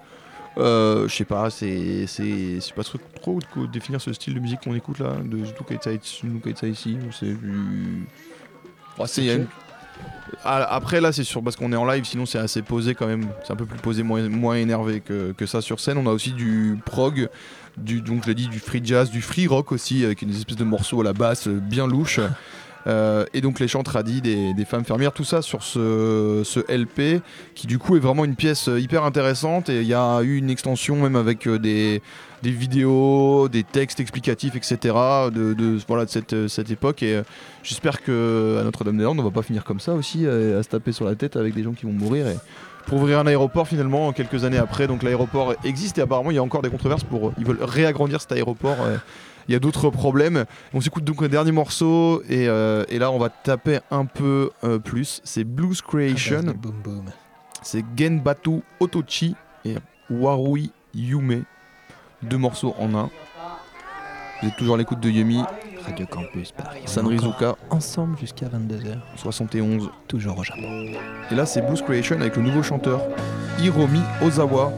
[1.07, 4.59] je sais pas, c'est c'est c'est pas trop, trop de définir ce style de musique
[4.61, 8.05] qu'on écoute là de Zuto Kaitsaitsu, Kaitsaitsu, c'est du
[8.99, 9.47] Ouais, c'est- une-
[10.45, 13.27] Après là c'est sûr parce qu'on est en live sinon c'est assez posé quand même.
[13.43, 15.97] C'est un peu plus posé moins, énervé que, ça sur scène.
[15.97, 17.29] On a aussi du prog
[17.77, 20.57] du donc je l'ai dit du free jazz du free rock aussi avec une espèce
[20.57, 22.19] de morceau à la basse euh, bien louche.
[22.85, 25.13] Euh, et donc les chants tradis des, des femmes fermières.
[25.13, 27.21] Tout ça sur ce, LP
[27.55, 29.69] qui du coup est vraiment une pièce euh, hyper intéressante.
[29.69, 32.01] Et il y a eu une extension même avec des,
[32.43, 34.77] des vidéos, des textes explicatifs, etc.
[35.33, 37.23] de, de- voilà, de cette, euh, cette époque et euh,
[37.63, 40.91] j'espère que à Notre-Dame-des-Landes on va pas finir comme ça aussi euh, à se taper
[40.91, 42.35] sur la tête avec des gens qui vont mourir et
[42.85, 46.37] pour ouvrir un aéroport finalement quelques années après donc l'aéroport existe et apparemment il y
[46.37, 48.75] a encore des controverses pour ils veulent réagrandir cet aéroport
[49.47, 53.09] il y a d'autres problèmes on s'écoute donc un dernier morceau et, euh, et là
[53.11, 57.05] on va taper un peu euh, plus c'est Blues Creation Ah, boom.
[57.61, 59.75] c'est Genbatu Otochi et
[60.09, 61.43] Warui Yume.
[62.23, 63.09] Deux morceaux en un.
[64.41, 65.41] Vous êtes toujours à l'écoute de Yumi,
[65.85, 66.81] Radio Campus Paris.
[66.85, 68.97] Sanrizuka, Ensemble jusqu'à 22h.
[69.17, 69.89] 71.
[70.07, 70.61] Toujours au Japon.
[71.31, 73.01] Et là, c'est Blues Creation avec le nouveau chanteur
[73.59, 74.71] Hiromi Ozawa.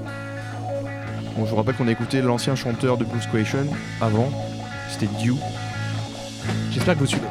[1.36, 3.68] Bon, je vous rappelle qu'on a écouté l'ancien chanteur de Blues Creation
[4.02, 4.30] avant.
[4.90, 5.36] C'était Dew.
[6.72, 7.28] J'espère que vous suivez.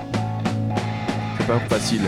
[1.39, 2.03] C'est pas facile.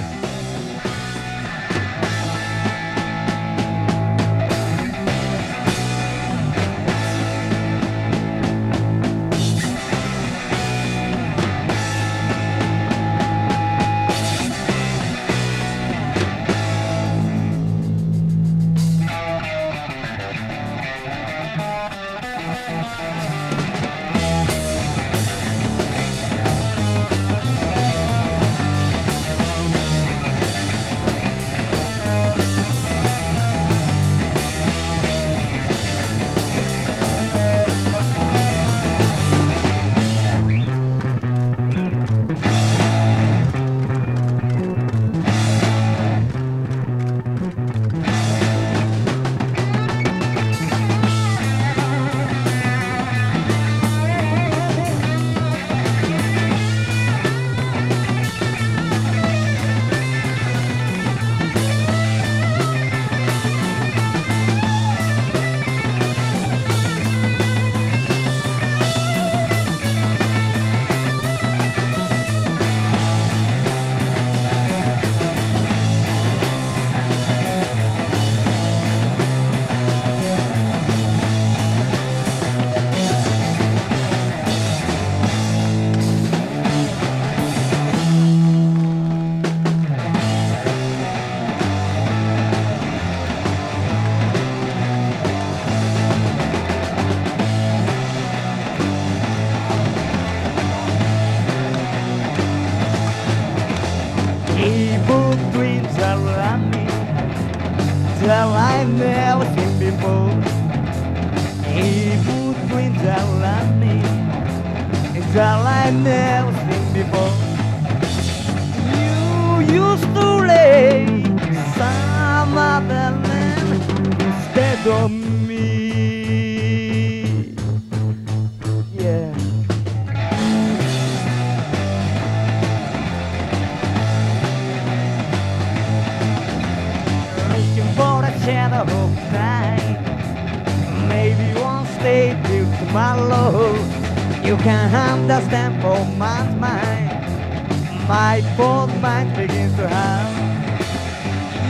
[144.67, 148.09] Can understand for man's mind.
[148.09, 150.33] my poor mind begins to have.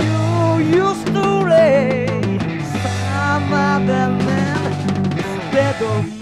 [0.01, 2.07] You used to lay
[2.81, 4.73] some other man
[5.13, 6.16] instead of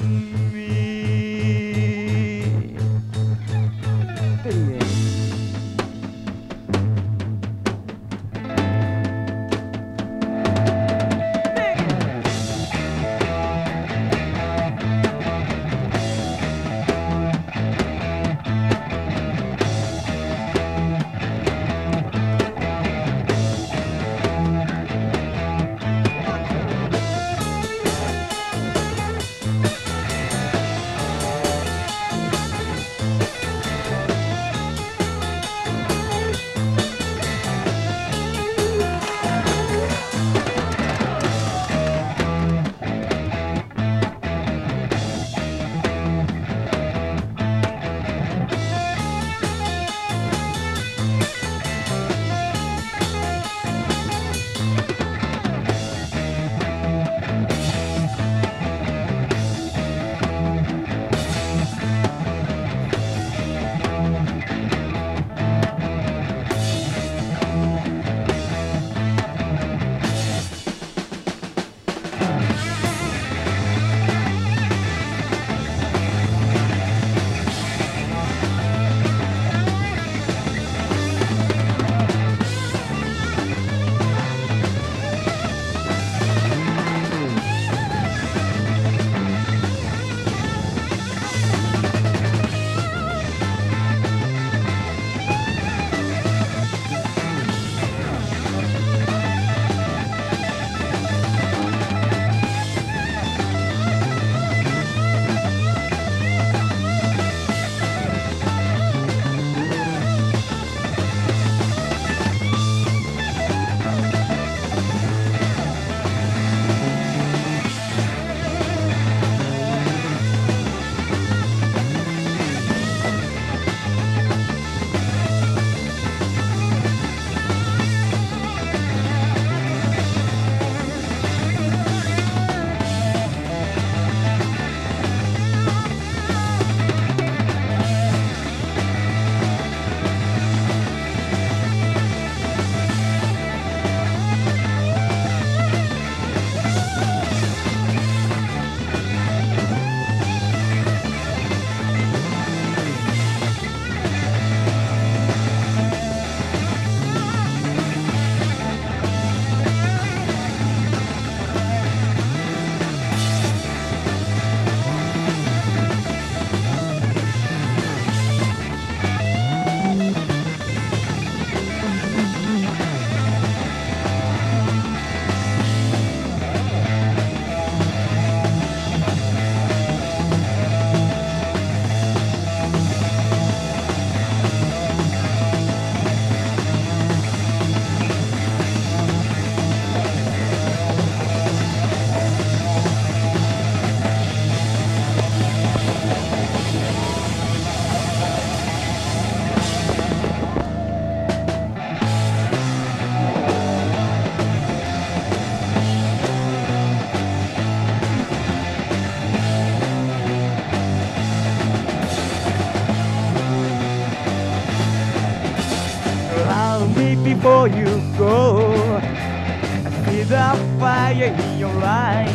[221.25, 222.29] in your eyes.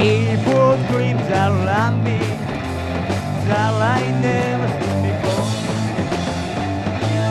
[0.00, 2.18] Evil dreams around me
[3.48, 5.48] that I never seen before.
[7.14, 7.28] You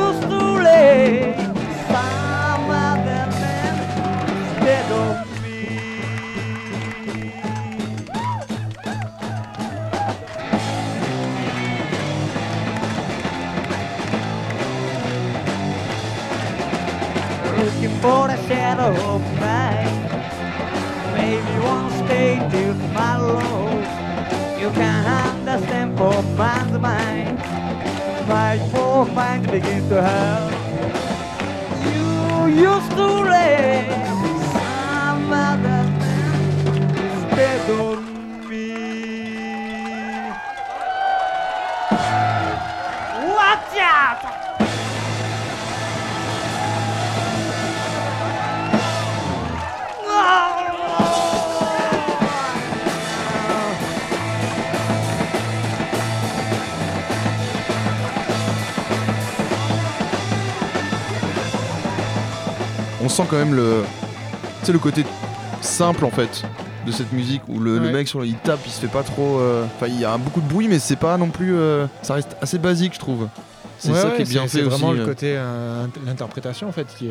[0.00, 1.34] used to lay
[1.90, 3.74] some other man
[4.38, 5.12] instead of
[5.42, 5.58] me.
[17.64, 19.33] looking for a shadow
[24.64, 27.36] You can understand for man's mind.
[28.26, 30.52] My poor mind begins to hurt.
[31.84, 33.93] You used to lay
[63.14, 63.82] sent quand même le,
[64.60, 65.04] tu sais, le côté
[65.60, 66.42] simple en fait
[66.86, 69.38] de cette musique où le, mec sur le- il tape, il se fait pas trop.
[69.38, 71.54] euh, Enfin, il y a beaucoup de bruit, mais c'est pas non plus.
[71.56, 73.28] euh, ça reste assez basique, je trouve.
[73.78, 74.78] C'est Ouais, ça ouais, qui est bien c'est fait aussi.
[74.80, 75.06] vraiment le euh.
[75.06, 77.08] côté euh, int- l'interprétation en fait qui,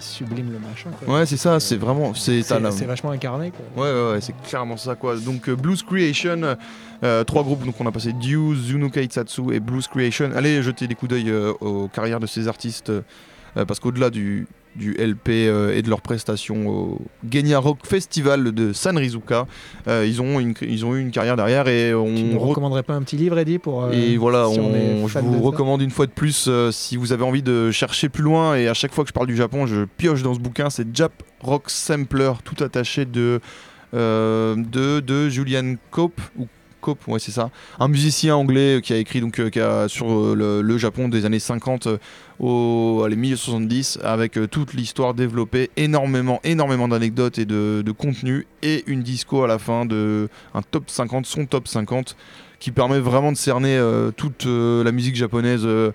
[0.00, 0.90] sublime le machin.
[1.04, 1.14] quoi.
[1.18, 1.60] Ouais, c'est ça.
[1.60, 2.12] C'est vraiment.
[2.14, 3.84] C'est C'est c'est vachement incarné quoi.
[3.84, 5.16] Ouais, ouais, c'est clairement ça quoi.
[5.16, 6.56] Donc Blues Creation,
[7.26, 10.30] trois groupes, donc on a passé Dew, Zuno Kaitsatsu et Blues Creation.
[10.34, 11.30] Allez jeter des coups d'œil
[11.60, 12.90] aux carrières de ces artistes
[13.54, 14.46] parce qu'au-delà du,
[14.76, 17.00] du LP euh, et de leurs prestations au
[17.30, 19.46] Genya Rock Festival de Sanrizuka,
[19.88, 22.48] euh, ils, ont une, ils ont eu une carrière derrière et on Tu nous re-
[22.48, 23.84] recommanderais pas un petit livre, Eddie, pour.
[23.84, 26.48] euh, et voilà, si on est on- je vous ça recommande une fois de plus,
[26.70, 29.26] si vous avez envie de chercher plus loin, et à chaque fois que je parle
[29.26, 31.12] du Japon, je pioche dans ce bouquin, c'est Jap
[31.42, 33.40] Rock Sampler, tout attaché de,
[33.92, 36.46] de, de Julian Cope, ou
[37.78, 41.86] Un musicien anglais qui a écrit donc, euh, sur euh, le, Japon des années 50
[41.86, 41.98] euh,
[42.38, 48.46] au allez, milieu 70, avec euh, toute l'histoire développée, énormément, énormément d'anecdotes et de, contenu,
[48.62, 52.16] et une disco à la fin de un top 50, son top 50
[52.58, 55.90] qui permet vraiment de cerner euh, toute euh, la musique japonaise euh,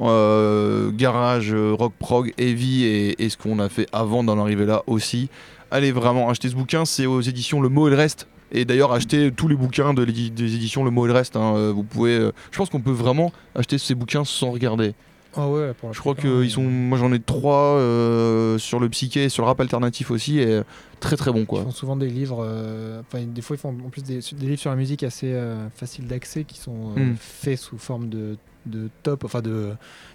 [0.00, 4.66] euh, garage, euh, rock prog, heavy et, et ce qu'on a fait avant d'en arriver
[4.66, 5.28] là aussi.
[5.70, 8.26] Allez vraiment acheter ce bouquin, c'est aux éditions Le Mot et le Reste.
[8.52, 11.36] Et d'ailleurs acheter tous les bouquins de des éditions Le Mot et le Reste.
[11.36, 14.94] hein, euh, vous pouvez, euh, je pense qu'on peut vraiment acheter ces bouquins sans regarder.
[15.36, 19.24] Ah ouais, pour Je crois qu'ils sont, moi j'en ai trois euh, sur le psyché
[19.24, 20.62] et sur le rap alternatif aussi et
[20.98, 21.62] très très bon Ils quoi.
[21.62, 24.58] font souvent des livres, euh, enfin des fois ils font en plus des, des livres
[24.60, 27.16] sur la musique assez euh, faciles d'accès qui sont euh, Mm.
[27.20, 28.36] faits sous forme de,
[28.66, 29.70] de top, enfin de,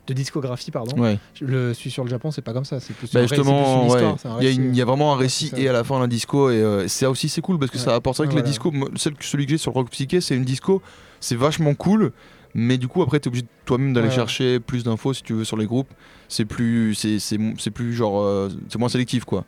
[0.08, 0.98] de discographie pardon.
[1.02, 1.18] Ouais.
[1.42, 4.02] Le celui sur le Japon c'est pas comme ça, c'est plus, Bah plus justement, ouais.
[4.42, 5.58] il, y a y vraiment un Ouais, récit ça.
[5.58, 7.84] et à la fin un disco et euh, c'est aussi c'est cool parce que Ouais.
[7.84, 8.80] ça apporte c'est vrai que Ouais, les voilà.
[8.90, 10.82] discos, celle, celui que j'ai sur le rock psyché, c'est une disco,
[11.20, 12.12] c'est vachement cool,
[12.54, 15.44] mais du coup après t'es obligé de toi-même d'aller chercher plus d'infos si tu veux
[15.44, 15.90] sur les groupes.
[16.28, 19.44] C'est plus, c'est c'est c'est plus genre, euh, c'est moins sélectif quoi.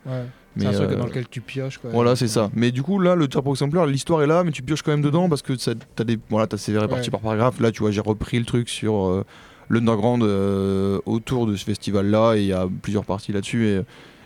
[0.58, 1.90] C'est un truc euh, dans lequel tu pioches quoi.
[1.92, 2.50] voilà, c'est ça.
[2.54, 5.02] Mais du coup, là, le Turbo Exemplar, l'histoire est là, mais tu pioches quand même
[5.02, 7.10] dedans parce que t'as des, voilà, t'as c'est réparti Ouais.
[7.12, 7.60] par paragraphe.
[7.60, 9.24] Là, tu vois, j'ai repris le truc sur euh,
[9.70, 13.66] l'underground euh, autour de ce festival-là et il y a plusieurs parties là-dessus.
[13.68, 13.74] Et,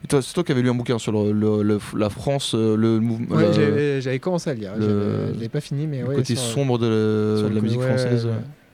[0.05, 2.55] et toi, c'est toi qui avais lu un bouquin sur le, le- le- la France,
[2.55, 4.73] euh, le mouvement, Ouais, j'avais- commencé à lire.
[4.81, 8.27] Je l'ai pas fini, mais le ouais, côté sur- sombre de, la- de musique française
[8.27, 8.33] ouais.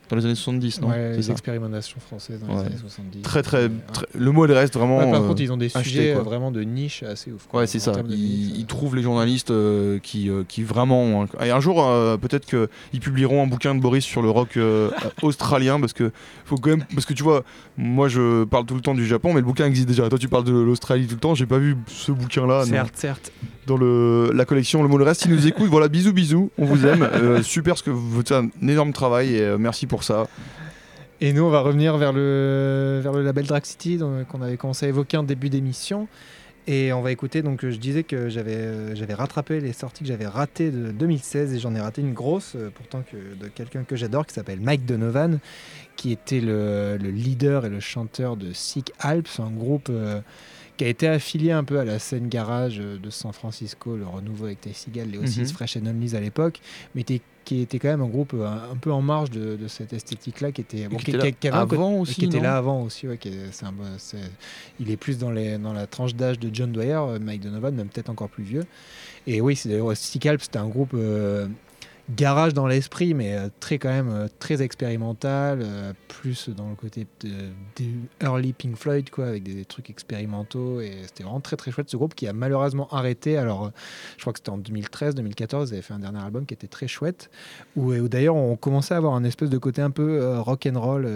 [0.09, 1.33] Euh, dans les années 70, non Ouais, les ça.
[1.33, 3.23] expérimentations françaises dans les années 70.
[3.23, 3.71] Très, très, Ouais.
[3.93, 4.99] très- Le mot, le reste, vraiment.
[4.99, 6.21] Ouais, par euh, contre, ils ont des sujets quoi.
[6.21, 7.47] euh, vraiment de niche assez ouf.
[7.49, 7.93] quoi, Ouais, c'est ça.
[8.09, 8.67] Ils, ça.
[8.67, 11.27] trouvent les journalistes euh, qui, euh, qui vraiment.
[11.45, 14.91] Et un jour, euh, peut-être qu'ils publieront un bouquin de Boris sur le rock euh,
[15.23, 16.11] australien parce que
[16.45, 17.45] faut quand même parce que tu vois,
[17.77, 20.09] moi je parle tout le temps du Japon, mais le bouquin existe déjà.
[20.09, 21.35] Toi, tu parles de l'Australie tout le temps.
[21.35, 23.33] J'ai pas vu ce bouquin-là non, Certes, certes.
[23.67, 24.83] dans le, la collection.
[24.83, 25.69] Le mot le reste, ils nous écoutent.
[25.69, 26.51] Voilà, bisous, bisous.
[26.59, 27.03] On vous aime.
[27.03, 30.27] Euh, super, ce que vous faites un énorme travail et euh, merci pour ça.
[31.21, 34.87] Et nous, on va revenir vers le, vers le label Drag City qu'on avait commencé
[34.87, 36.07] à évoquer en début d'émission.
[36.71, 40.27] Et on va écouter, donc je disais que j'avais euh, rattrapé les sorties que j'avais
[40.27, 43.97] ratées de 2016 et j'en ai raté une grosse, euh, pourtant que, de quelqu'un que
[43.97, 45.39] j'adore qui s'appelle Mike Donovan,
[45.97, 50.21] qui était le, le leader et le chanteur de Sick Alps, un groupe euh,
[50.79, 54.07] qui a été affilié un peu à la scène garage euh, de San Francisco, le
[54.07, 55.55] renouveau avec Ty Seagal, les Oasis Mhm.
[55.55, 56.61] Fresh and Onlys à l'époque,
[56.95, 57.03] mais
[57.45, 59.93] qui était quand même un groupe euh, un, un peu en marge de, de cette
[59.93, 62.15] esthétique-là, qui était, bon, qui était là qui avait un côté- avant aussi.
[62.15, 64.19] qui était là avant aussi, ouais, qui est- c'est un bon- c'est-
[64.81, 67.75] il est plus dans, les, dans la tranche d'âge de John Dwyer, euh, Mike Donovan,
[67.75, 68.65] même peut-être encore plus vieux.
[69.27, 71.49] Et oui, c'est d'ailleurs Stick c'était un groupe euh,
[72.11, 76.75] garage dans l'esprit, mais euh, très quand même euh, très expérimental, euh, plus dans le
[76.75, 77.85] côté de,
[78.23, 80.81] early Pink Floyd, quoi, avec des, trucs expérimentaux.
[80.81, 83.37] Et c'était vraiment très très chouette ce groupe qui a malheureusement arrêté.
[83.37, 83.71] Alors,
[84.17, 86.67] je crois que c'était en 2013, 2014, ils avaient fait un dernier album qui était
[86.67, 87.31] très chouette,
[87.77, 90.81] où, où d'ailleurs on commençait à avoir un espèce de côté un peu rock and
[90.81, 91.09] roll,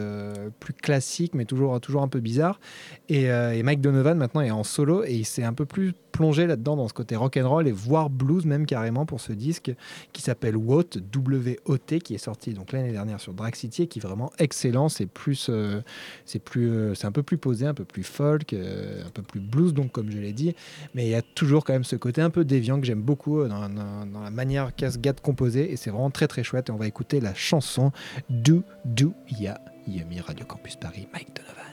[0.60, 2.60] plus classique, mais toujours toujours un peu bizarre.
[3.08, 6.46] Et, et Mike Donovan maintenant est en solo et il s'est un peu plus plongé
[6.46, 9.72] là-dedans dans ce côté rock and roll et voire blues même carrément pour ce disque
[10.12, 13.98] qui s'appelle WOT, W-O-T, qui est sorti donc l'année dernière sur Drag City et qui
[13.98, 14.88] est vraiment excellent.
[14.88, 15.80] C'est plus, euh,
[16.26, 19.22] c'est plus, euh, c'est un peu plus posé, un peu plus folk, euh, un peu
[19.22, 20.54] plus blues donc comme je l'ai dit,
[20.94, 23.44] mais il y a toujours quand même ce côté un peu déviant que j'aime beaucoup
[23.44, 26.68] dans la manière qu'a ce gars de composer et c'est vraiment très très chouette.
[26.68, 27.90] Et on va écouter la chanson
[28.28, 31.71] Do Do Ya Yumi Radio Campus Paris, Mike Donovan.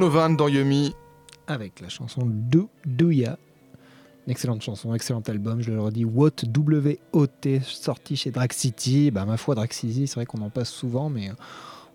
[0.00, 0.94] Donovan dans Yumi.
[1.46, 3.38] avec la chanson Do Douya.
[4.26, 6.06] Une excellente chanson, excellent album, je le redis.
[6.06, 9.10] What W-O-T, sorti chez Drag City.
[9.10, 11.34] Bah, ma foi, Drag City, c'est vrai qu'on en passe souvent, mais euh,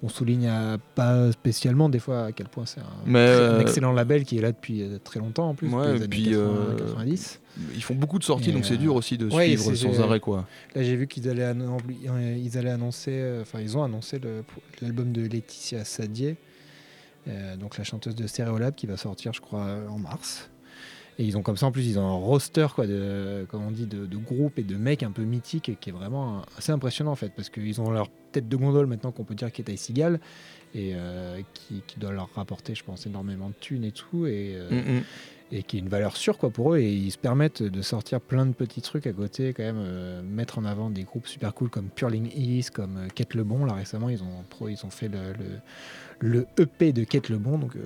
[0.03, 0.51] on souligne
[0.93, 4.51] pas spécialement des fois à quel point c'est un, euh, excellent label qui est là
[4.51, 7.39] depuis euh, très longtemps en plus, Ouais, depuis les et années puis, 80, euh, 90.
[7.73, 10.19] Ils font beaucoup de sorties, Et, donc c'est dur aussi de ouais, suivre sans arrêt.
[10.19, 10.45] quoi.
[10.75, 11.55] Là, j'ai vu qu'ils allaient,
[12.37, 14.21] ils allaient annoncer, enfin, ils ont annoncé
[14.79, 16.35] l'album de Laetitia Sadier,
[17.57, 20.49] donc la chanteuse de Stereolab, qui va sortir, je crois, euh, en mars.
[21.17, 23.71] Et ils ont comme ça, en plus, ils ont un roster, quoi, de, comme on
[23.71, 26.41] dit, de, de groupes et de mecs un peu mythiques, et qui est vraiment euh,
[26.57, 29.51] assez impressionnant, en fait, parce qu'ils ont leur tête de gondole maintenant qu'on peut dire
[29.51, 30.19] qui est à Seagal,
[30.73, 34.55] et euh, qui, qui doit leur rapporter, je pense, énormément de thunes et tout, et,
[34.55, 35.03] euh, Mm, mm.
[35.51, 38.19] et qui est une valeur sûre quoi pour eux et ils se permettent de sortir
[38.19, 41.53] plein de petits trucs à côté quand même euh, mettre en avant des groupes super
[41.53, 45.07] cool comme Purling East comme euh, Kate Lebon là récemment ils ont ils ont fait
[45.07, 45.45] le, le,
[46.25, 47.79] le EP de Kate Lebon donc euh,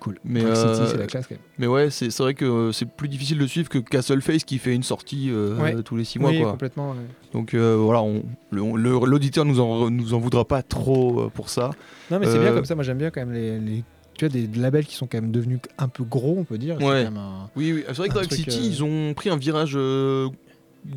[0.00, 2.72] cool Mais, City euh, c'est la classe quand même Mais ouais, c'est vrai que euh,
[2.72, 5.74] c'est plus difficile de suivre que Castle Face qui fait une sortie Ouais.
[5.82, 6.30] tous les 6 mois.
[6.30, 6.52] oui quoi.
[6.52, 6.96] complètement ouais.
[7.32, 8.02] Donc voilà,
[8.50, 11.70] le- le- l'auditeur nous en, nous en voudra pas trop pour ça.
[12.10, 14.32] non mais c'est bien comme ça moi j'aime bien quand même les, les- tu vois
[14.32, 17.04] des labels qui sont quand même devenus un peu gros on peut dire Ouais.
[17.06, 17.84] un- Oui, oui.
[17.86, 20.28] c'est vrai que truc, City, euh, ils ont pris un virage euh,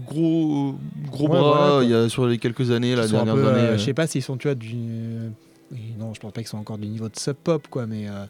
[0.06, 0.76] gros,
[1.08, 3.44] gros Ouais, bras voilà, il y a, sur les quelques années, la dernière année.
[3.62, 3.78] euh.
[3.78, 4.76] je sais pas s'ils sont tu vois du
[6.00, 8.26] non je pense pas qu'ils sont encore du niveau de Sub Pop quoi mais euh,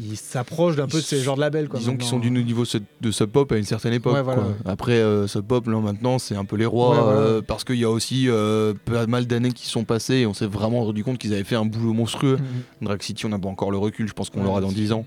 [0.00, 2.64] ils s'approchent d'un peu de ces genres de labels quoi Disons qu'ils sont du niveau
[3.00, 4.14] de Sub Pop à une certaine époque.
[4.14, 4.50] Ouais, voilà, quoi.
[4.50, 4.56] ouais.
[4.64, 6.90] Après, euh, Sub Pop, là maintenant, c'est un peu les rois.
[6.96, 7.20] Ouais, voilà.
[7.20, 10.34] euh, parce qu'il y a aussi euh, pas mal d'années qui sont passées et on
[10.34, 12.36] s'est vraiment rendu compte qu'ils avaient fait un boulot monstrueux.
[12.38, 12.86] Mhm.
[12.86, 14.92] Drag City, on n'a pas encore le recul, je pense qu'on l'aura dans c'est 10
[14.92, 15.06] ans.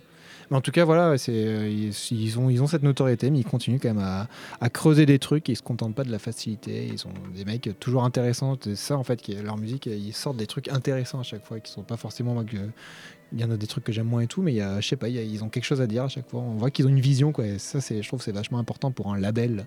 [0.50, 3.46] Mais en tout cas, voilà, c'est, euh, ils, ont, ils ont cette notoriété, mais ils
[3.46, 4.28] continuent quand même à,
[4.62, 5.50] à creuser des trucs.
[5.50, 6.88] Ils se contentent pas de la facilité.
[6.88, 8.58] Ils sont des mecs toujours intéressants.
[8.62, 9.86] C'est ça, en fait, qui leur musique.
[9.88, 12.34] Ils sortent des trucs intéressants à chaque fois, qui sont pas forcément.
[12.34, 12.46] moi,
[13.32, 14.88] il y en a des trucs que j'aime moins et tout, mais il y je
[14.88, 16.42] sais pas, ils ont quelque chose à dire à chaque fois.
[16.42, 17.46] On voit qu'ils ont une vision, quoi.
[17.58, 19.66] Ça, je trouve, c'est vachement important pour un label.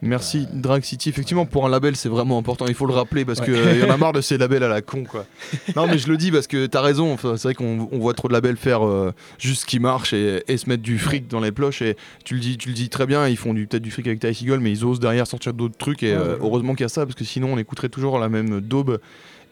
[0.00, 1.08] Merci Euh, Drag City.
[1.08, 2.66] Effectivement, pour un label, c'est vraiment important.
[2.68, 3.46] Il faut le rappeler parce Ouais.
[3.46, 5.26] qu'il y en a marre de ces labels à la con, quoi.
[5.76, 7.12] non, mais je le dis parce que t'as raison.
[7.12, 10.12] Enfin, c'est vrai qu'on on voit trop de labels faire euh, juste ce qui marche
[10.12, 11.82] et, et se mettre du fric dans les ploches.
[11.82, 13.26] Et tu le dis, tu le dis très bien.
[13.28, 16.02] Ils font peut-être du fric avec Ty Seagull, mais ils osent derrière sortir d'autres trucs.
[16.02, 18.60] Et euh, heureusement qu'il y a ça parce que sinon, on écouterait toujours la même
[18.60, 18.98] daube.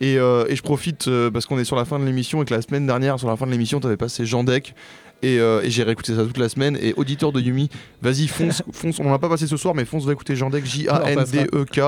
[0.02, 2.44] Et, euh, et je profite euh, parce qu'on est sur la fin de l'émission et
[2.44, 4.74] que la semaine dernière, sur la fin de l'émission, t'avais passé Jean Deck.
[5.22, 6.78] Et, euh, et j'ai réécouté ça toute la semaine.
[6.80, 7.68] Et auditeur de Yumi,
[8.02, 9.00] vas-y, fonce, fonce.
[9.00, 11.80] On n'en a pas passé ce soir, mais fonce, va écouter Jean Deck, J-A-N-D-E-K.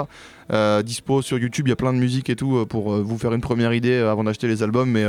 [0.52, 3.02] Euh, dispo sur YouTube, il y a plein de musique et tout euh, pour euh,
[3.02, 4.90] vous faire une première idée avant d'acheter les albums.
[4.90, 5.04] Mais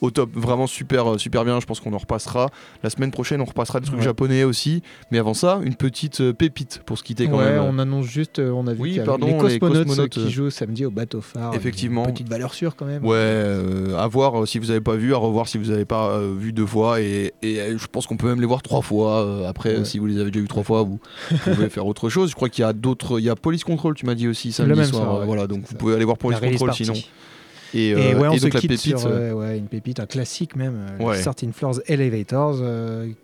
[0.00, 1.58] au top, vraiment super, super bien.
[1.60, 2.50] Je pense qu'on en repassera.
[2.82, 4.04] La semaine prochaine, on repassera des trucs Ouais.
[4.04, 4.82] japonais aussi.
[5.10, 7.62] Mais avant ça, une petite pépite pour se quitter quand ouais, même.
[7.64, 10.84] on annonce juste, on a vu Oui, pardon, les les cosmonautes, cosmonautes, qui jouent samedi
[10.86, 11.52] au bateau phare.
[11.54, 12.04] Effectivement.
[12.06, 13.04] Une petite valeur sûre quand même.
[13.04, 16.10] Ouais, euh, à voir si vous n'avez pas vu, à revoir si vous n'avez pas
[16.10, 17.00] euh, vu deux fois.
[17.00, 19.46] Et, et, euh, je pense qu'on peut même les voir trois fois.
[19.48, 19.84] après, Ouais.
[19.84, 21.00] si vous les avez déjà vus trois fois, vous
[21.44, 22.30] pouvez faire autre chose.
[22.30, 23.18] Je crois qu'il y a d'autres.
[23.18, 25.14] Il y a Police Control, tu m'as dit aussi samedi soir.
[25.16, 26.84] euh, ouais, voilà, donc vous pouvez aller voir release Control party.
[26.84, 26.96] sinon.
[27.74, 28.98] Et, Et euh, ouais, on et se donc la quitte pépite.
[28.98, 31.20] sur euh, ouais, une pépite, un classique même, euh, Ouais.
[31.20, 32.58] 13 Floors Elevators,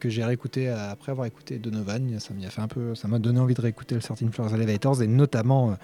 [0.00, 2.18] que j'ai réécouté après avoir écouté Donovan.
[2.18, 5.02] Ça m'a fait un peu, ça m'a donné envie de réécouter le 13 Floors Elevators
[5.02, 5.76] et notamment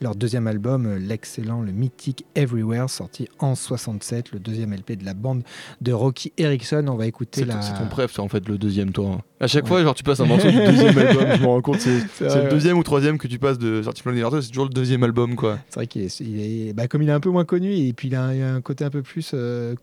[0.00, 5.14] leur deuxième album, l'excellent, le mythique Everywhere, sorti en 67, le deuxième LP de la
[5.14, 5.42] bande
[5.80, 6.84] de Rocky Erickson.
[6.88, 7.60] On va écouter C'est la.
[7.62, 9.06] c'est ton préf, en fait le deuxième, toi.
[9.18, 9.20] hein.
[9.38, 9.68] À chaque Ouais.
[9.68, 11.80] fois, genre, tu passes un morceau du deuxième album, je me rends compte.
[11.80, 14.70] C'est le deuxième ou troisième que tu passes de Sortie Plan Universal, c'est toujours le
[14.70, 15.58] deuxième album, quoi.
[15.68, 17.92] C'est vrai qu'il est, il est- bah, comme il est un peu moins connu et
[17.92, 19.74] puis il a, un- il a un côté un peu plus euh,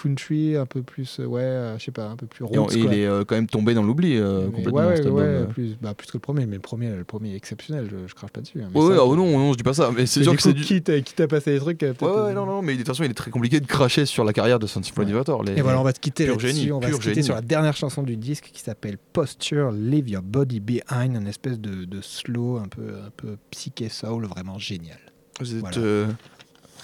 [0.00, 2.62] country, un peu plus, euh, ouais, euh, je sais pas, un peu plus Et, on-
[2.66, 2.72] roots.
[2.76, 4.78] et il est euh, quand même tombé dans l'oubli euh, complètement.
[4.86, 7.36] ouais, ouais, ouais, plus, bah, plus que le premier, mais le premier, le premier est
[7.36, 8.62] exceptionnel, je, je crache pas dessus.
[8.62, 10.36] hein, mais Ouais, ouais, ça, oh non, non, je dis pas ça, mais c'est sûr
[10.36, 10.62] que c'est du.
[10.62, 11.82] Quitte, quitte à passer des trucs.
[11.82, 14.22] Ouais, ouais, non, non, mais de toute façon, il est très compliqué de cracher sur
[14.22, 14.68] la carrière de
[15.02, 15.42] Elevator.
[15.42, 15.58] Les...
[15.58, 16.70] Et voilà, on va se quitter là-dessus.
[16.70, 17.24] On va se quitter génie.
[17.24, 21.58] sur la dernière chanson du disque qui s'appelle Posture, Leave Your Body Behind, une espèce
[21.58, 24.98] de, de slow, un peu, un peu psyché soul, vraiment génial.
[25.40, 26.06] Vous êtes, Voilà.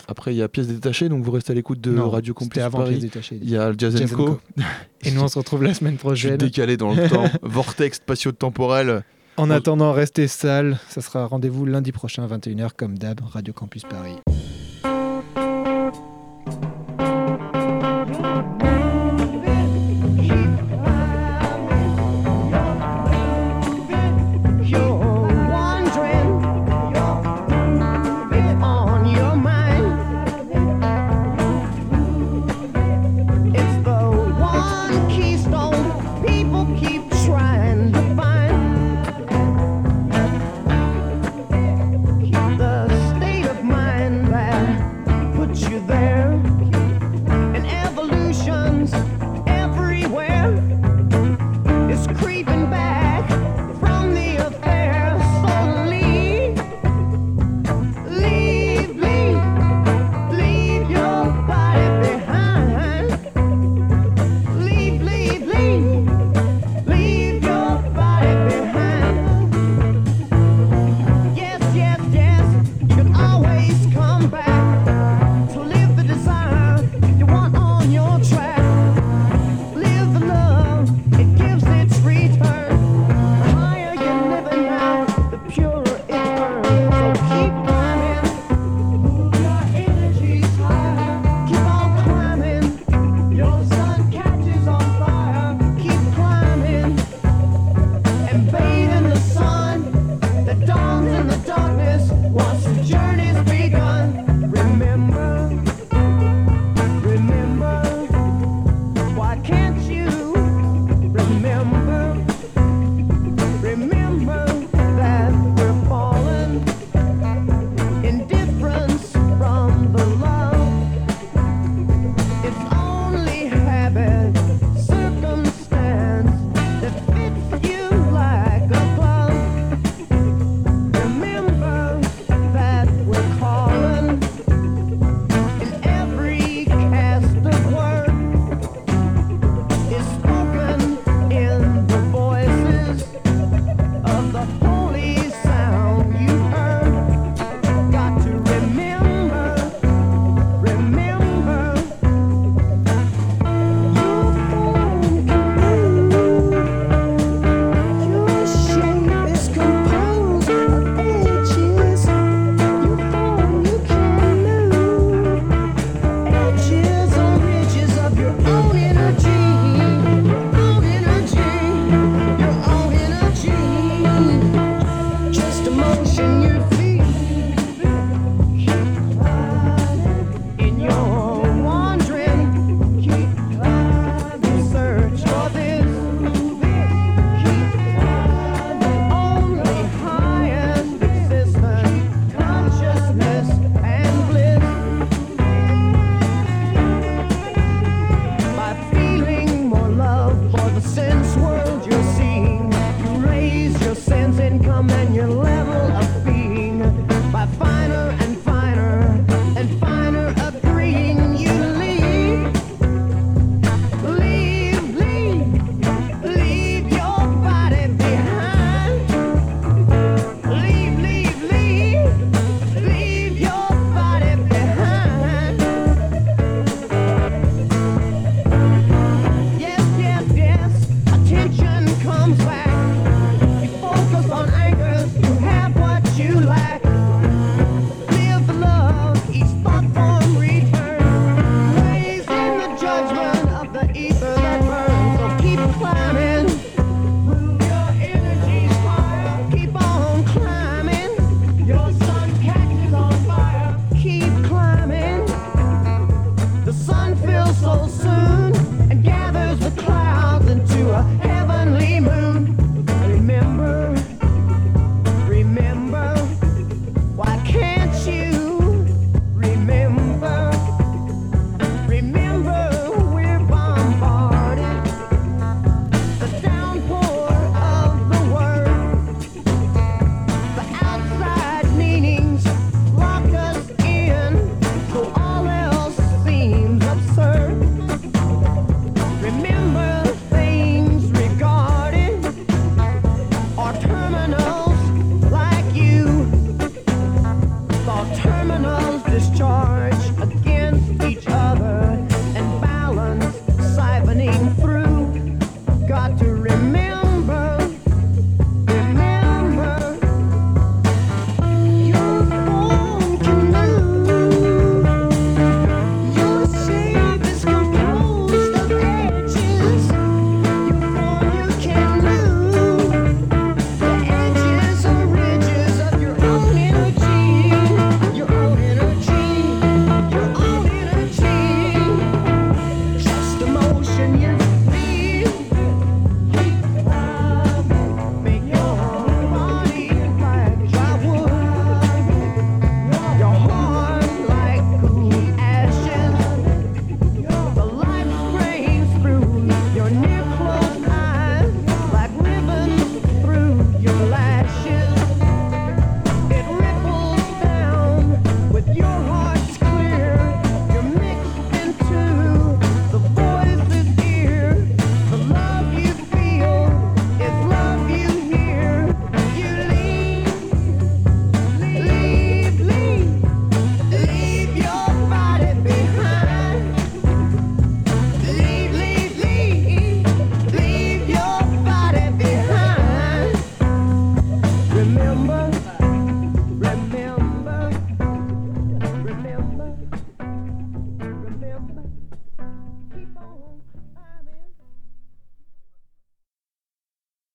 [0.08, 2.62] Après, il y a pièces détachées, donc vous restez à l'écoute de Non, Radio Campus
[2.62, 2.98] avant Paris.
[2.98, 3.38] Détachées.
[3.42, 4.24] Il y a le Jazz, Jazz Co.
[4.26, 4.40] Co.
[5.02, 6.36] Et nous, on se retrouve la semaine prochaine.
[6.36, 7.24] décalé dans le temps.
[7.42, 9.02] Vortex spatio-temporel.
[9.36, 10.78] En attendant, restez sales.
[10.88, 14.16] Ça sera rendez-vous lundi prochain, 21h, comme d'hab, Radio Campus Paris.